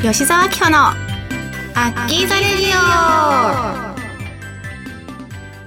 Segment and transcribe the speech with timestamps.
[0.00, 3.98] 吉沢明子のアッキーザレディオ。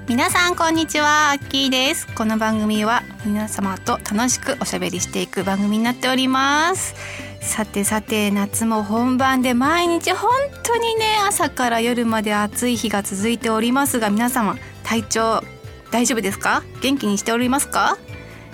[0.08, 2.08] 皆さんこんにちはアッキーです。
[2.15, 6.96] この番組は皆様と楽しくおしゃべりしていく番組になっております。
[7.42, 10.32] さてさて夏も本番で毎日本
[10.63, 15.44] 当にね朝から夜まで暑い日が続いておりますが皆様体調
[15.92, 16.63] 大丈夫ですか？
[16.82, 17.98] 元気にしておりますか？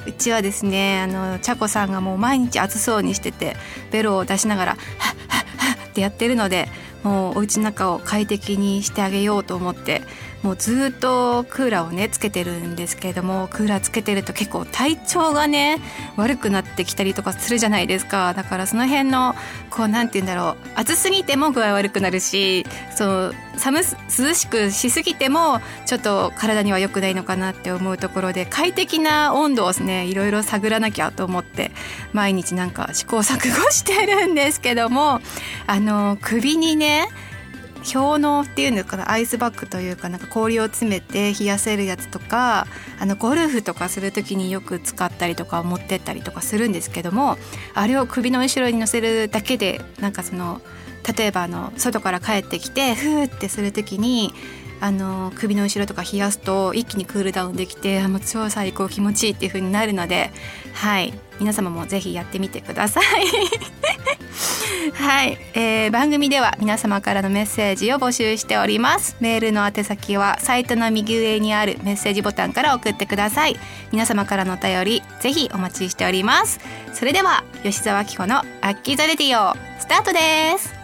[0.07, 3.55] うちはですねあのちゃこさんがもう毎日暑そうにしてて
[3.91, 4.79] ベロを出しながら「はっ
[5.27, 5.45] はっ」
[5.97, 6.69] てやってるので
[7.03, 10.03] もうお家の中を快適にしてあげようと思って
[10.43, 15.77] もうずっとクーラーをねつけてるんですけれどもクーラーつけてると結構体調がね
[16.15, 18.33] 悪くなってきたりとかするじゃないですか。
[18.33, 19.35] だからその辺の
[19.69, 31.71] こうなんて言うんだろう暑すぎても具合悪くなるしそう寒涼しくしすぎてもちょっと体には良くないのかなって思うところで快適な温度をねいろいろ探らなきゃと思って
[32.13, 35.19] 毎日なんか試行錯誤してるんですけども
[35.65, 37.07] あの首にね
[37.93, 42.67] 氷のっていうのかなアイスバッグというかなんか氷を詰めて冷やせるやつとか
[42.99, 47.37] あのゴルフとかする時によく使ったりとか持ってったりとかするんですけども
[47.73, 50.61] あれを首の後ろに乗せるだけでなんかその
[51.17, 54.33] 例えばあの外から帰ってきてフーってする時に
[54.79, 60.31] あの首の後ろとか冷やすと一気にクールダウンできてもう超最高気持ちいいっていう風になるので
[60.73, 61.13] はい。
[61.39, 63.03] 皆様もぜひやってみてください。
[64.93, 69.17] はい、えー、番組では皆様からのメッセージを募集しております。
[69.19, 73.59] メールの宛先はサイトの右上にあるメッセージボタンから送ってください。
[73.91, 76.59] 皆様からのお便りぜひお待ちしております。
[76.93, 80.76] それでは吉澤紀子のアッキーザレディオスタートです。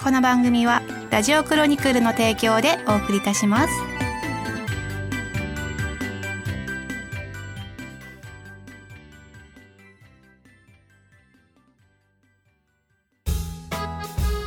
[0.00, 3.72] この番組はラジオクロニクルの提供でお送りいたします。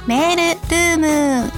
[0.08, 1.52] メールルーム。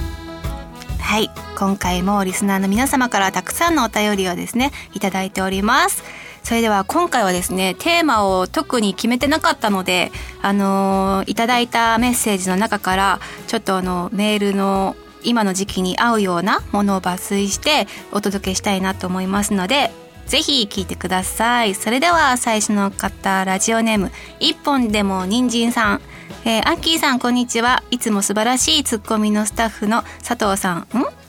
[1.00, 1.30] はい。
[1.56, 6.02] 今回もリスナーの皆様からたくさんのお便りをですねいただいております。
[6.44, 10.12] それでは今回はですね、テーマを特に決めてなかったので、
[10.42, 19.90] あの、いただいたメッセージの中から、ちょっとあの、メールの今の時期に合うようなものを抜粋してお届けしたいなと思いますので、
[20.26, 21.74] ぜひ聞いてください。
[21.74, 26.00] それでは最初の方、ラジオネーム、一本でも人参さん。
[26.44, 27.82] えー、アッキーさん、こんにちは。
[27.90, 30.78] いつも素晴らしいツッコミのスタッフの佐藤さん。
[30.80, 31.23] ん？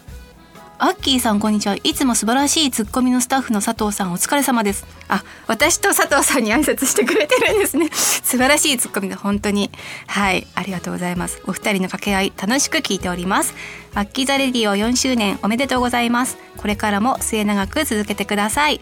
[0.77, 1.77] アッキーさんこんにちは。
[1.83, 4.85] いつも素晴らしいツッコミのスタッフの佐藤さんお疲れ様です。
[5.07, 7.89] あ、私と佐藤さんに挨拶してくれてるんですね。
[7.95, 9.71] 素晴らしいツッコミで本当に。
[10.07, 11.41] はい、ありがとうございます。
[11.47, 13.53] お二人の掛け合い楽しく聞いております。
[13.93, 16.37] アッキーザレディオ4周年おめでとうございます。
[16.57, 18.81] これからも末永く続けてください。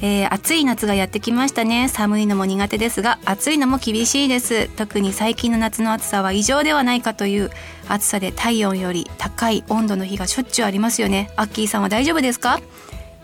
[0.00, 1.88] えー、暑い夏がやってきましたね。
[1.88, 4.68] 寒いのも苦手ですが暑いのも厳しいです。
[4.76, 7.50] 特に最近の夏の暑さは異常ではないかという
[7.88, 11.30] 暑さで体温より高い温度の日がしょっちゅうありますよね。
[11.36, 12.60] アッキーさんは大丈夫ですか？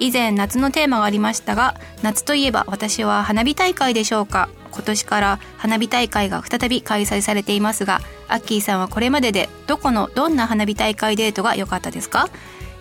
[0.01, 4.49] 以前夏のテーマがありましたが夏といえば私は花火大会でしょうか。
[4.73, 12.29] 今年から花火大会が再び開催されていますがアッキーさんはこれまででどこのどんな花火大会デートが良かったですか？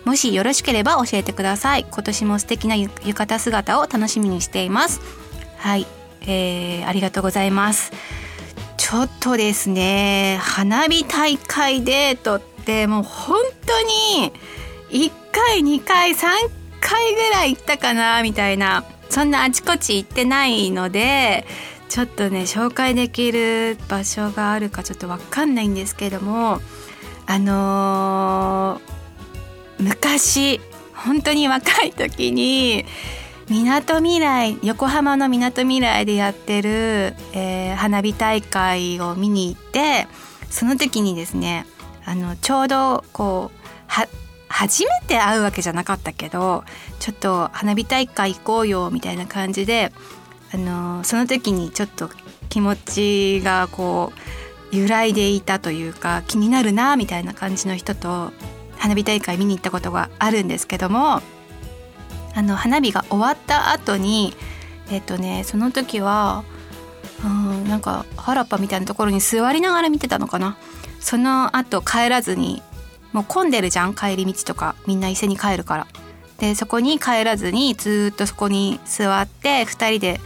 [0.04, 1.86] もしよろしければ教えてください。
[1.90, 5.00] 今年も素敵な浴衣姿を楽しみにしています。
[5.56, 5.86] はい、
[6.22, 7.92] えー、ありがとうございます。
[8.76, 13.80] ちょっとですね花火大会デートってもう本当
[14.20, 14.30] に
[14.90, 16.26] 1回2回3
[16.80, 21.46] 回ぐらい行ったかなみたいなそんなあちこち行ってないので
[21.88, 26.60] ちょっとね紹介できる場所があるかちょっと分かんないんですけども
[27.26, 29.03] あのー
[29.78, 30.60] 昔
[30.94, 32.84] 本当に若い時に
[33.48, 40.06] みなとみらい横浜のみなとみらいでやってる、えー、花火大会を見に行って
[40.50, 41.66] その時にですね
[42.06, 44.08] あのちょうどこうは
[44.48, 46.64] 初めて会うわけじゃなかったけど
[47.00, 49.92] ちょっと花火大会行こうよみたいな感じで
[50.52, 52.08] あのその時にちょっと
[52.48, 54.12] 気持ちがこ
[54.72, 58.32] う揺らいでいたというか気になるなみたいな感じの人と
[58.84, 61.22] 花火大会見に行ったことがあるんですけども
[62.34, 64.34] あの花火が終わった後に
[64.90, 66.44] えっ、とねその時は
[67.24, 70.58] うんなんか原っぱみたいなところに座りながら見てたのかな。
[71.00, 72.62] その後帰らずに
[73.14, 74.74] もう混んでるじゃん帰り道とか。
[74.86, 75.86] みんな伊勢に帰るから。
[76.36, 80.20] でそこに帰らずにずっとそこに座って2人で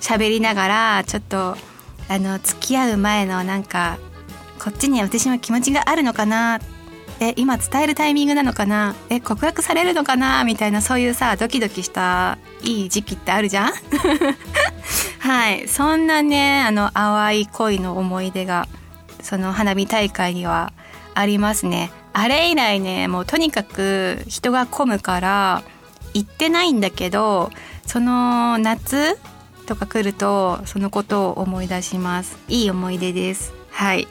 [0.00, 1.56] 喋りながらちょっと
[2.08, 3.96] あの付き合う前のなんか
[4.62, 6.75] こっちに私の気持ちがあるのかなって
[7.20, 8.94] え今伝えるタイミングなのかな？
[9.08, 10.44] え告白されるのかな？
[10.44, 13.72] みたいなそういうさドキドキしたいい時期ってあるじゃん？
[15.20, 15.66] はい。
[15.68, 18.68] そんなねあの淡い恋の思い出が
[19.22, 20.72] その花火大会には
[21.14, 21.90] ありますね。
[22.12, 25.62] あれ以来ねもうとにかく人が混むから
[26.14, 27.50] 行ってないんだけど
[27.86, 29.18] その夏
[29.66, 32.38] とか来るとそのことを思い出します。
[32.48, 33.52] いい思い出です。
[33.70, 34.06] はい。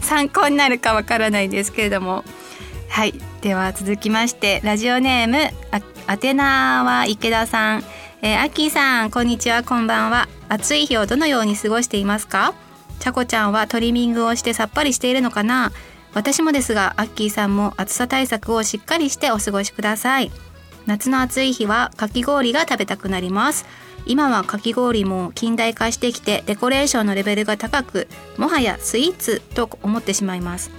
[0.00, 2.24] 参考になるかわからないですけれども。
[2.88, 3.14] はい。
[3.42, 5.80] では続きましてラジオネームあ
[6.12, 7.84] 宛名は池田さん。
[8.20, 9.62] えー、アッキーさんこんにちは。
[9.62, 10.28] こんばんは。
[10.48, 12.54] 暑い日をどのように過ごしていますか？
[12.98, 15.70] ちゃこちゃんはトリミングをしてさっぱりしているのかな？
[16.14, 20.32] 私もですがアッキーさんも暑さ対策をしっかりしてお過ごしください。
[20.86, 23.66] 夏の暑い日はかき氷が食べたくなります。
[24.08, 28.08] 今はかき氷も近代化してきてデコレーションのレベルが高く
[28.38, 30.70] もはやスイーツと思ってしまいます。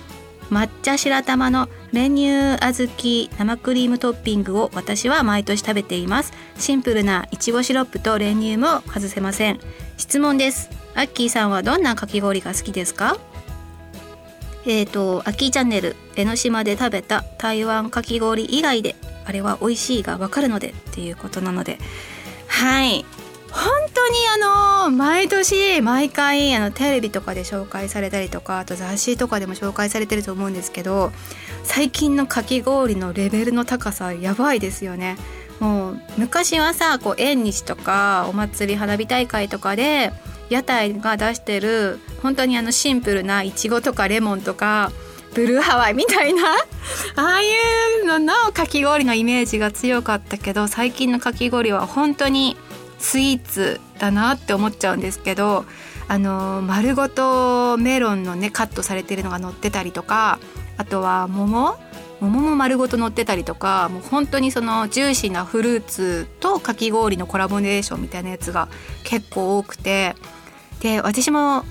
[0.49, 6.33] 抹茶白玉の練乳小豆生クリームトッピングを私は毎年食べています。
[6.57, 9.59] シンプルないちごシロップと練乳も外せません。
[9.97, 10.71] 質問です。
[10.95, 13.19] アッキーさんはどんなかき氷が好きですか？
[14.65, 21.77] えっ、ー、とアッキーチャンネル江ノ島で食べた台湾かき氷以外であれは美味しいがわかるのでっていうことなので。
[22.47, 23.05] はい
[23.51, 24.15] 本当に
[24.45, 31.11] あの毎年毎回あのテレビとかで紹介されたりとかあと雑誌とかでも紹介されてると思うんですけど
[31.63, 35.17] 最近のかき氷のレベルの高さやばいですよね。
[35.59, 40.13] もう昔はさこう縁日とかお祭り花火大会とかで
[40.49, 44.91] 屋台が出してる本当にあのシンプルないちごとかレモンとか
[45.33, 46.43] ブルーハワイみたいな
[47.15, 47.45] ああい
[48.03, 52.57] うののかき氷のイメージが強かったけど最近のかき氷は本当に
[52.99, 55.65] スイーツだなって思っちゃうんですけど
[56.07, 60.39] あの丸ごとメロンのねカットされてるのが乗ってたりとか
[60.77, 61.77] あとは桃？
[62.19, 68.67] 桃も丸ごと乗ってたりとかもう本当にそのジューシーなフルーツとかき氷のコラボレーションみたいなやつが
[69.05, 70.15] 結構多くて
[70.81, 71.63] で私も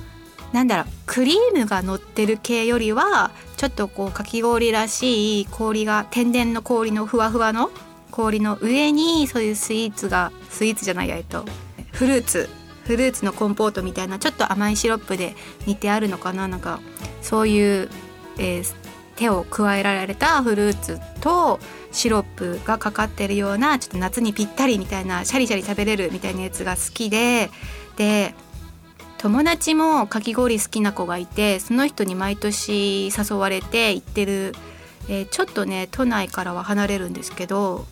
[0.52, 7.70] なんだろうクリームが乗ってる系よりはちょっとこうかき氷らしい氷が天然の氷のふわふわの
[8.18, 11.44] 氷の上にそういうスイーツがスイーツじゃないやえっと
[11.92, 12.48] フルーツ
[12.84, 15.36] フルーツのコンポートみたいなちょっと甘いシロップで
[15.66, 16.80] 煮てあるのかななんか
[17.22, 17.88] そういう、
[18.38, 18.74] えー、
[19.14, 21.60] 手を加えられたフルーツと
[21.92, 27.50] シロップがかかってるようなちょっと夏にぴったりみたいなシャリシャリ食べれるみたいなやつが好きで
[27.96, 28.34] で
[29.18, 34.54] 友達もかき氷好きな子がいてその人に毎年誘われて行ってる、
[35.08, 37.86] えー、ちょっとね都内からは離れるんですけど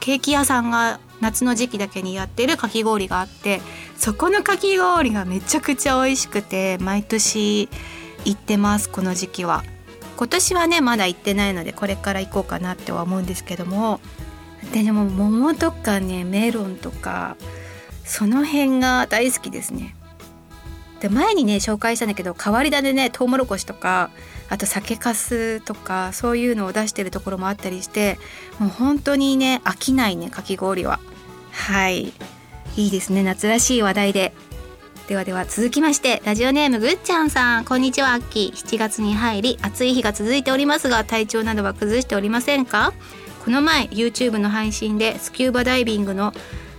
[0.00, 3.60] ケーキ屋さんが夏の時期だけにやってるかき氷があって
[3.96, 7.68] そこのかき氷がめちゃくちゃ美味しくて毎年
[8.24, 9.64] 行ってますこの時期は。
[10.16, 14.00] 今年はねまだ行ってないのでこれから行こうかなっては思うんですけども。
[14.72, 17.36] ででも桃とかねメロンとか
[18.04, 19.96] その辺が大好きですね。
[21.02, 24.10] で前にね紹介したんだけど変わり種ねトウモロコシとか
[24.48, 28.20] あと酒粕とかそういうのを出してるところもあったりして
[28.60, 31.00] もう本当にね飽きないねかき氷は。
[31.50, 32.12] はい。
[32.76, 34.32] いいですね夏らしい話題で。
[35.08, 37.64] ではでは続きましてラジオネームぐっちゃんさん。
[37.64, 38.56] こんにちはアッキー。
[38.56, 42.92] 7月に入り暑い日が続いておりますが体調などは崩しておりませんか？
[43.44, 46.32] この前 YouTube の配信でスキューバダイビングの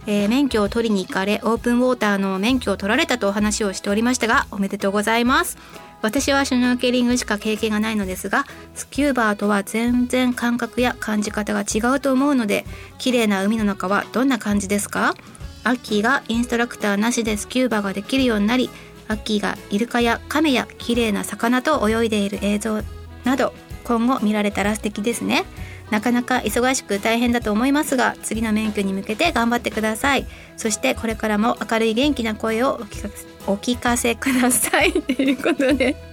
[0.06, 5.58] えー、免許を取りに行かれオープンウォーターの免許を取られたとお話をしておりましたがおめでとうございます。
[6.02, 12.66] 私はシュノーケリングしか経験がないのですがスキューバーとは全然感覚や感じ方が違うと思うので
[12.98, 15.16] 綺麗な海の中はどんな感じですか？
[15.64, 18.70] アッキーがインストラクターなしでスキューバーができるようになり
[19.08, 22.82] アッキーがイルカやカメや綺麗な魚と泳いでいる映像
[23.24, 23.54] など
[23.86, 25.46] 今後見られたら素敵ですね。
[25.90, 30.26] なかなか忙しく大変だと思いますが次の免許に向けて頑張ってください。
[30.58, 32.80] そしてこれからも明るい元気な声を
[33.48, 34.94] お聞かせください。
[35.04, 35.96] ということで。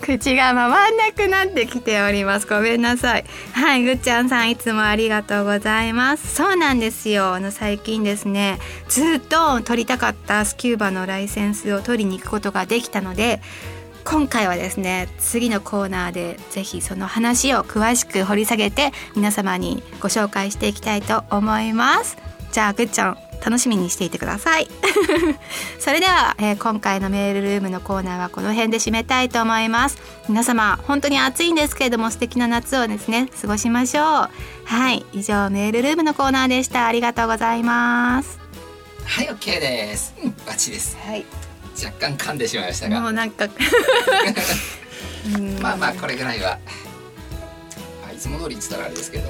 [0.00, 2.46] 口が回んなくなってきております。
[2.46, 3.24] ごめんなさい。
[3.52, 6.34] はいぐっちゃんさんいつもありがとうございます。
[6.34, 7.34] そうなんですよ。
[7.34, 13.42] あの最近ですねずっと取りたかったスキューバのライセンスを取りに行くことができたので
[14.10, 22.16] 今回はですね次のコーナーでぜひその話を詳しく掘り下げて皆様にご紹介していきたいと思います。
[22.50, 24.68] じゃあぐっちゃん楽しみにしていてください。
[25.78, 29.98] それでは、えー、今回のメールルームのコーナーはこの辺で締めたいと思います。
[30.26, 34.30] 皆様本当に暑いんですけれども素敵な夏をですね過ごしましょう。
[34.64, 36.86] はい以上メールルームのコーナーでした。
[36.86, 38.38] ありがとうございます。
[39.04, 40.14] はい OK です。
[40.46, 40.96] バッチです。
[41.06, 41.26] はい
[41.84, 43.00] 若干噛んでしまいましたが。
[43.00, 43.46] もうなんか。
[45.60, 46.58] まあまあこれぐらいは、
[48.02, 49.28] まあ、いつも通りつったらあれですけど。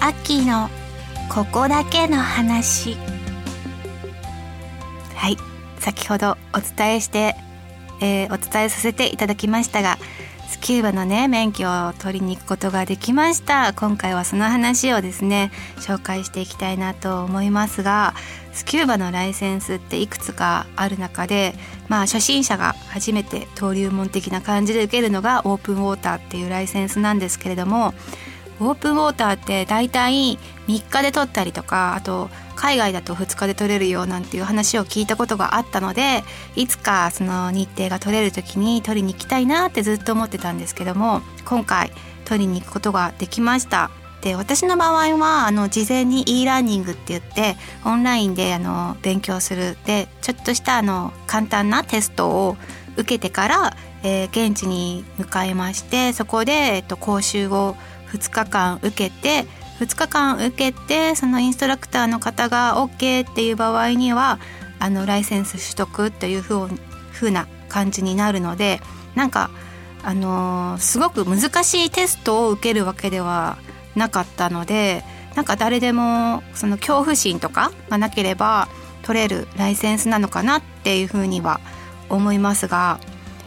[0.00, 0.70] 秋の
[1.28, 2.96] ここだけの話。
[5.14, 5.36] はい。
[5.80, 7.36] 先ほどお伝えして
[8.00, 9.98] えー、お伝えさせていただきましたが
[10.48, 13.74] スキューバのね免許を取りに行くことができました。
[13.74, 18.14] 今回はその話をですね紹介していきたいなと思いますが
[18.54, 21.54] スキューバのライセンスっていくつかある中で
[21.88, 27.94] まあ初心者が初めて登竜門的な感じで受けるのがオープンウォーターっていうライセンスなんですけれども
[28.60, 36.24] オープンウォーターって大体3日で取ったりとかあと海外だと2日で取れるよなんていう話を聞いたことがあったので
[36.56, 41.92] いつかその日程が取れる時に取りに行きたいなってずっと思ってたんですけども今回
[42.24, 43.90] 取りに行くことができました。
[44.20, 49.76] で私の場合はあの事前に e ラーニングって言ってオンラインであの勉強する。
[49.86, 52.56] でちょっとしたあの簡単なテストを
[52.96, 57.76] 受けてから、えー、現地に向かいましてそこで、えっと、講習を
[58.12, 59.46] 2日間受けて
[59.80, 64.38] 2日間受けてそのインストラクターの方が OK っていう場合には
[64.78, 66.68] あのライセンス取得というふ
[67.22, 68.80] うな感じになるので
[69.14, 69.50] なんか
[70.02, 73.58] あのー、すごく難しいテストを受けるわけでは
[73.96, 75.02] なかったので
[75.34, 78.68] なんか誰でもその恐怖心とかがなければ
[79.02, 81.60] 取れるライセンスなのかなっていうふうには
[82.08, 83.00] 思いますが、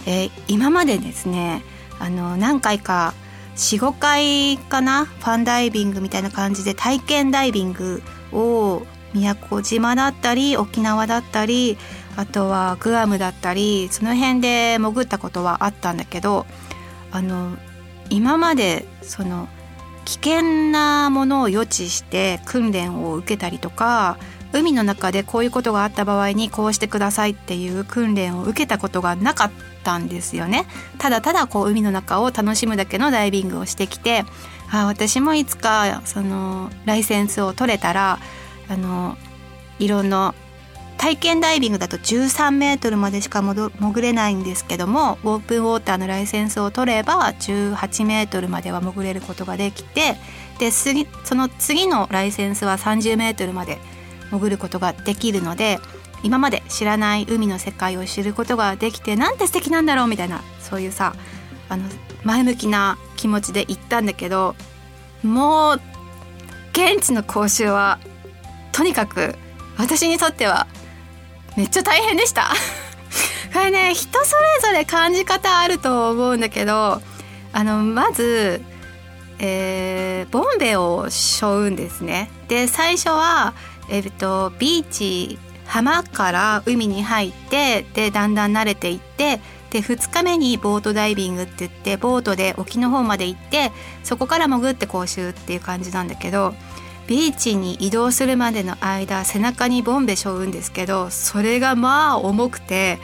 [0.06, 1.64] えー、今までですね
[2.00, 3.14] あの何回か
[3.62, 5.06] 45回かな？
[5.06, 8.02] ファンダイビングみたいな感じで体験ダイビング
[8.32, 8.82] を
[9.14, 11.78] 宮古島だったり沖縄だったり
[12.18, 16.48] あとはグアムだったりその辺で潜ったことはあったんだけど
[17.12, 17.56] あの
[18.10, 19.48] 今までその
[20.06, 24.18] 危険なものを予知して訓練を受けたりとか
[24.54, 29.52] 海の中でこういうことがあった場合にこうしてくださいっていう訓練を受けたことがなかっ
[29.84, 30.66] たんですよね。
[30.98, 34.26] ただただこう海の中を楽しむだけのダイビングをしてきて
[34.72, 38.20] あ私もいつかそのライセンスを取れたら
[38.70, 39.18] あの
[39.80, 40.34] いろんな
[40.98, 50.16] 体験ダイビングだと13メートルまでしか潜れないんですけどもオープンウォーターのライセンスを取れば18メートルまでは潜れることができて
[50.60, 53.80] でその次のライセンスは30メートルまで
[54.32, 55.80] 潜ることができるので
[56.24, 61.16] 今まで知らない海の世界を知ることができてなんて素敵なんだろうみたいなそういうさ
[61.70, 61.84] あの
[62.24, 64.56] 前向きな気持ちで行ったんだけど
[65.24, 65.82] もう
[66.72, 68.00] 現地の講習は
[68.72, 69.36] とにかく
[69.78, 70.68] 私にとっては
[71.58, 72.50] めっちゃ大変でした。
[73.54, 77.02] これね人それぞれ感じ方あると思うんだけど
[77.52, 78.62] あのまず、
[79.40, 82.32] えー、ボンベを背負うんですね。
[82.48, 83.54] で最初は
[83.90, 93.72] えっとビーチ浜から海に入ってでだんだん慣れていってで2日目にボートダイビングって言ってボートで沖の方まで行って
[94.04, 96.54] そこから潜って講習っていう感じなんだけど
[97.08, 103.00] ビーチに移動するまでの間背中にボンベ背負うんですけどそれがまあ重くて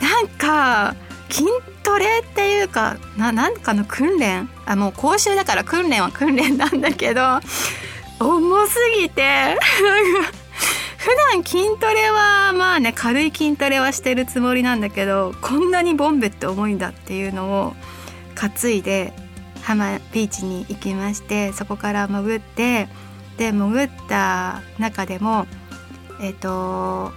[0.00, 0.94] なんか
[1.28, 1.46] 筋
[1.82, 4.48] トレっていうかななんかの訓練？
[4.64, 7.40] あもう講習だから訓練は訓練なんだけど
[8.22, 9.58] 重すぎて。
[10.98, 17.74] 普段筋トレはまあね軽い筋トレはしてるつもりなんだけどこんなにボンベって重いんだっていうのを
[18.36, 19.12] 担いで
[19.62, 22.88] 浜ビーチに行きましてそこから潜って
[23.36, 25.46] で潜った中でも
[26.20, 27.12] えっ、と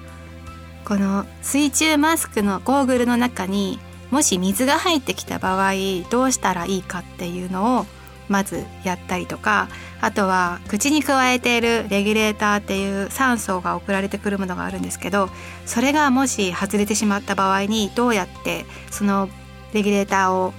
[0.83, 5.74] この水中マスクのゴーグルの中にもし水が入ってきた場合
[6.09, 7.85] どうしたらいいかっていうのを
[8.27, 9.70] まずやったりとか
[10.01, 15.29] あとは口に加えているレギュレーターっていう酸素が送られてくるものがあるんですけど
[15.65, 19.29] それがもし外れてしまった場合にどうやってその
[19.74, 20.53] レギュレーターを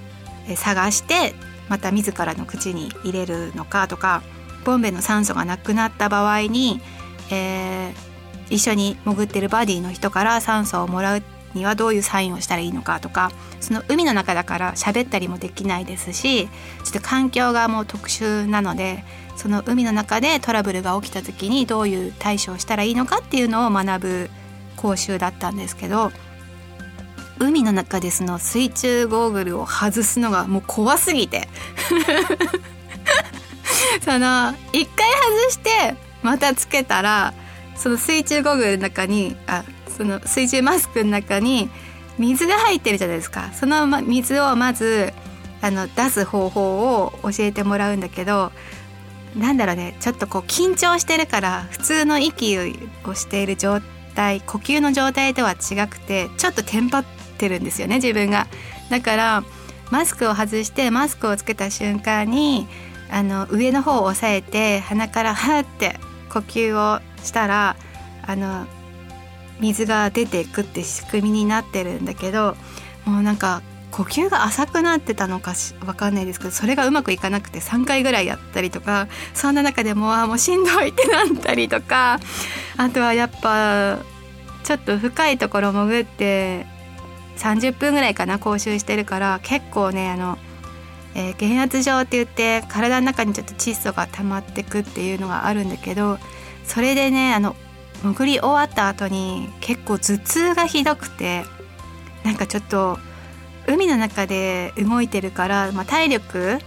[0.54, 1.35] 探して
[1.68, 4.23] また自らの口に入れるのかとか
[4.64, 6.80] ボンベの酸素がなくなった場合に、
[7.30, 7.94] えー、
[8.50, 11.23] 一緒に潜ってるバディの人から酸素をもらうっ
[11.56, 16.50] にはどういうサインをしたらいいのかとかその海の中だから喋ったりもできないですしちょ
[16.90, 19.04] っと環境がもう特殊なので
[19.36, 24.30] その海の中でトラブルが起きた時にどういう対処をしたらいいのかっていうのを学ぶ
[24.76, 26.12] 講習だったんですけど
[27.38, 31.48] 海の中でその水中ゴーグルを外すのがもう怖すぎて。
[34.04, 37.34] その一回外してまたつけたら
[37.75, 39.64] その水中ゴーグルの中にあ
[39.96, 41.70] その水中マスクの中に
[42.18, 45.12] 水が入ってるじゃないですかその水をまず
[45.62, 48.52] あの出す方法を教えてもらうんだけど
[49.36, 53.80] なんだろうねちょっとこう緊張してるから普通の息をしている状
[54.14, 57.04] 態呼吸の状態とは違くてちょっとテンパっ
[57.38, 58.46] てるんですよね自分が。
[58.90, 59.44] だから
[59.90, 62.66] マスクを外してマスクをつけた瞬間に
[63.10, 65.98] あの上の方を押さえて鼻からハーって
[66.30, 67.76] 呼吸をしたら
[68.26, 68.66] あの
[69.60, 72.56] 水が出ていくって仕組みになってるんだけど
[73.04, 82.18] もうなんか呼吸が浅くなってたのかし分かんないですけどそれがうまくいかなくて3回ぐらいやったりとかそんな中でもあもうしんどいってなったりとか
[82.76, 83.98] あとはやっぱ
[84.64, 86.66] ちょっと深いところ潜って
[87.38, 90.36] 30分ぐらいかな講習してるから結構ねあの、
[91.14, 96.18] えー、減圧症って言って体の中にちょっと窒素が溜まってくっていうのがあるんだけど
[96.64, 97.56] それでねあの
[98.02, 101.44] 潜り終わった後に結構頭痛がひどくて
[102.24, 102.98] なんかちょっと
[103.66, 106.58] 海の中で動いてるから、まあ、体力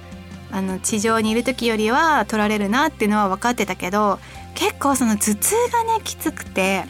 [0.51, 4.19] あの地上にいる時よりは取られるなっていうのは分かってたけど
[4.55, 6.85] 結構その頭痛がねきつくて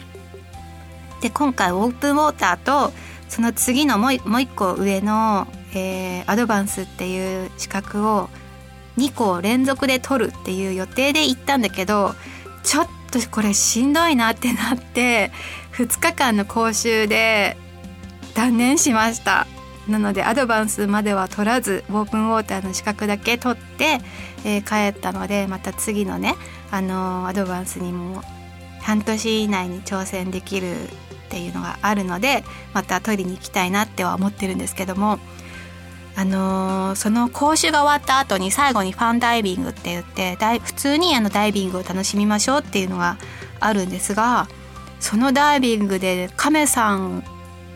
[1.20, 2.92] で今回オープンウォーターと
[3.28, 8.28] その次のもうもう一個上の、えー、アドバンスっていう資格を
[8.96, 12.14] 2個連続で取るっていう予定で行ったんだけど
[12.64, 15.30] ちょっとこれしんどいなってなって
[15.72, 17.56] 2日間の講習で
[18.34, 19.46] 断念しました
[19.88, 23.98] なのでアドバンスまでは取らずオープンウォーターの資格だけ取って、
[24.44, 26.36] えー、帰ったのでまた次のね、
[26.70, 28.22] あのー、アドバンスにも
[28.80, 30.86] 半年以内に挑戦できるっ
[31.28, 35.18] ていうのがあるのでまた取りに行きたいなっては思ってるんですけども。
[36.16, 43.16] あのー、その講習が終わった後に最後にファンダイビングって言って普通にあのダイビングを楽しみましょうっていうのが
[43.60, 44.48] あるんですが
[44.98, 47.24] そのダイビングで亀さん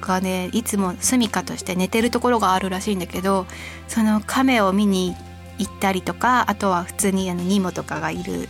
[0.00, 3.46] がねいつも住処として寝てるところがあるらしいんだけど
[3.88, 5.14] その亀を見に
[5.58, 8.48] 行ったりとかあとは普通にあのニモとかがいる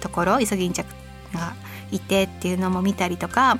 [0.00, 0.94] ところイソギンチャク
[1.34, 1.54] が
[1.90, 3.58] いてっていうのも見たりとか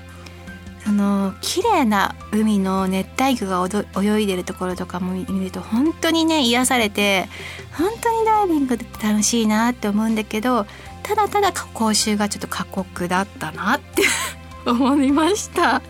[0.87, 7.29] その綺麗な海の熱帯魚が泳いでるところとかも見ると本当にね癒されて
[7.73, 10.65] 本当にダイビングって楽しいなって思うんだけど
[11.03, 14.05] ただただ講習がちょっと過酷だったなって
[14.65, 15.83] 思いました。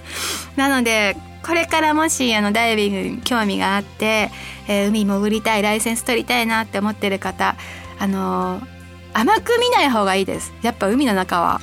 [0.56, 4.30] なのでこれからもしあのダイビングに興味があって、
[4.66, 7.54] えー、海潜りたいライセンス取りたいなって思ってる方
[7.98, 8.66] あのー、
[9.12, 10.54] 甘く見ない方がいいです。
[10.62, 11.60] やっぱ海の中は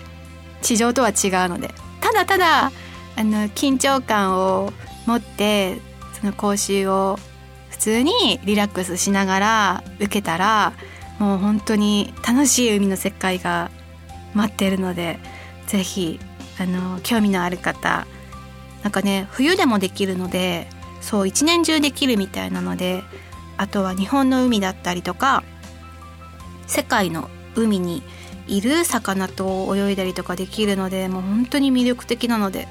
[0.62, 1.16] 地上とは違う
[1.50, 1.74] ので。
[2.00, 2.72] ただただ
[3.16, 4.74] あの緊張感を
[5.06, 5.80] 持って
[6.20, 7.18] その講習を
[7.70, 10.74] 普通にリラックスしながら受けたら
[11.20, 13.72] もう本当に楽しい海の世界が
[14.34, 15.20] 待ってるので
[15.68, 16.20] 是非
[16.60, 18.08] あの興味のある方
[18.84, 20.68] なんかね冬でもできるので
[21.02, 23.04] そう一年中できるみたいなので
[23.58, 25.44] あとは日本の海だったりとか
[26.68, 28.04] 世界の海に
[28.48, 32.68] いる魚と泳いだりとかできるのでもう本当に魅力的なので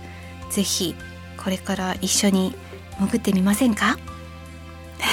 [0.52, 0.94] 是非
[1.42, 2.54] これから一緒に
[3.00, 3.86] 潜ってみませんか？
[3.86, 3.96] は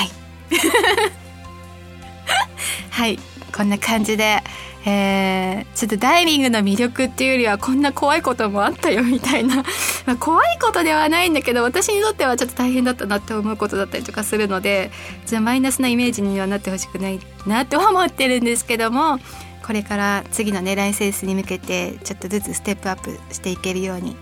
[0.04, 0.10] い。
[2.92, 3.20] はい。
[3.56, 4.44] こんな感じで
[4.86, 9.64] えー、ちょっとダイビングの魅力っていうよりはこんな怖いこともあったよみたいな。
[10.06, 14.92] ま怖いことではないんだけど私にとってはちょっと大変だったなって思うことだったりとかするので
[15.26, 19.20] じゃあマイナスなイメージにはなってほしくないなって思ってるんですけども
[19.66, 24.16] これから次の狙いセンスに向けてちょっとずつステップアップしていけるように、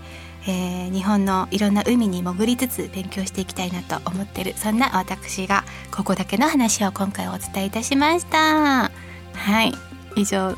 [0.48, 5.62] えー、日本のいろんな海に潜りつつ勉強していきたいなと思ってるそんな私が
[5.94, 8.90] ここだけの話を今回お伝えいたしました。
[9.34, 9.72] はい。
[10.16, 10.56] 以上。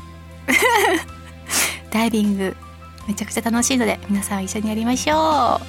[1.91, 2.55] ダイビング
[3.05, 5.59] めちゃくちゃ楽しいので皆さん一緒にやりましょ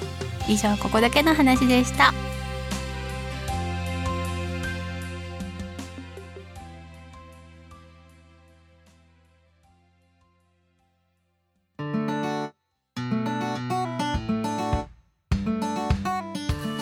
[0.47, 0.51] う。
[0.51, 2.13] 以上ここだけの話でした。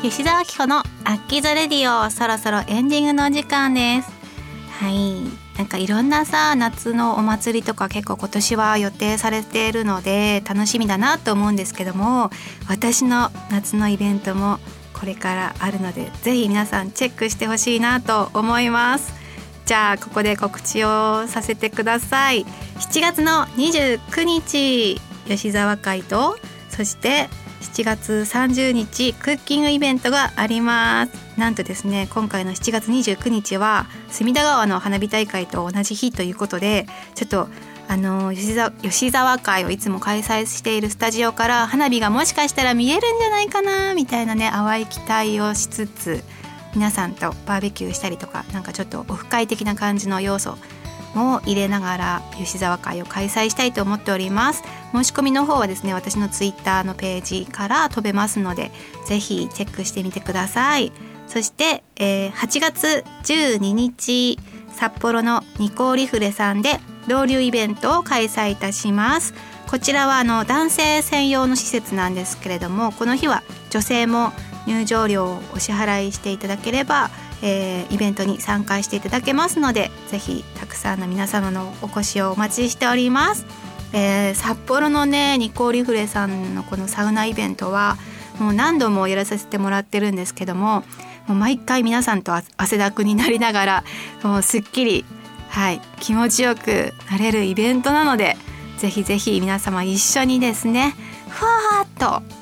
[0.02, 0.84] 吉澤明子のア
[1.18, 4.10] ッキーザレディオそろそろエンディングのお時間です。
[4.72, 5.22] はい。
[5.60, 12.32] なんかいろんなさ夏のお祭りとか結構今年は予定されているので楽しみだなと思うんですけども
[12.68, 14.58] 私の夏のイベントも
[14.94, 19.14] これからあるのでぜひ皆さんチェックしてほしいなと思います。
[19.68, 22.44] じゃあここで告知をさせてください。
[22.80, 27.30] 7月の29日吉沢会とそして
[27.62, 31.12] 7月30日クッキングイベントがあります。
[31.38, 37.48] なんとですね今回の7月29日は隅田川の花火大会と同じ日ということでちょっと
[37.88, 46.24] あの吉沢吉沢会をいつも開催しているスタジオから花火がもしかしたら見えるんじゃないかなみたいなね淡い期待をしつつ
[46.74, 50.58] 皆さんとバーベキューしたりとかなんかちょっとオフ会的な感じの要素
[51.14, 54.64] も入れながら吉沢会を開催したいと思っております。
[54.92, 58.72] 申し込みの方はですね私のツイッターのページから飛べますので
[59.06, 60.92] ぜひチェックしてみてください。
[61.28, 64.38] そして、えー、8月12日
[64.76, 69.34] 札幌のニコーリフレさんで同流イベントを開催いたします。
[69.70, 74.34] こちらはあの男性専用の施設なんですけれどもこの日は女性も
[74.68, 77.10] 入場料をお支払いしていただければ、
[77.42, 83.46] えー、イベントに参加していただけますのでぜひたくさんの皆様のお越しをお待ちしております、
[83.94, 87.98] えー、札幌のねニコーリフレさんのこのサウナイベントは
[88.40, 90.84] もう何度もやらさせてもらってるんですけども
[91.28, 93.84] もう毎回皆さんと汗だくになりながら
[94.24, 95.06] もうすっきり
[95.50, 98.38] はい気持ちよくなれるイベントなので
[98.78, 100.96] ぜひぜひ皆様一緒にですね
[101.30, 102.41] ふわーっと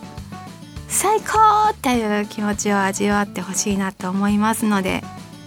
[0.90, 5.04] 最高っていう気持ちを味わってほしいなと思いますので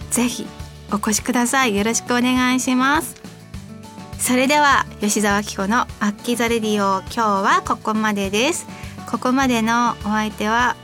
[0.09, 0.47] ぜひ
[0.91, 1.75] お越しください。
[1.75, 3.15] よろしくお願いします。
[4.19, 8.67] それでは吉澤紀子のアッキーザレディオ今日はここまでです。
[9.09, 10.75] ここまでのお相手は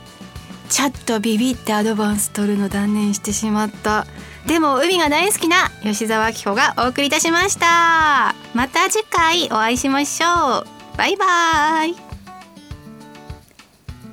[0.68, 4.06] ちょっとビビってアドバンス取るの断念してしまった。
[4.46, 8.34] でも海が大好きな吉澤紀子がお送りいたしました。
[8.52, 10.66] また次回お会いしましょう。
[10.96, 12.09] バイバイ。